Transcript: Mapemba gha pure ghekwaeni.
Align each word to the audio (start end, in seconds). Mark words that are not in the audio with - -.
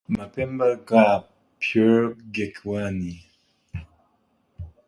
Mapemba 0.15 0.67
gha 0.87 1.05
pure 1.61 1.97
ghekwaeni. 2.33 3.15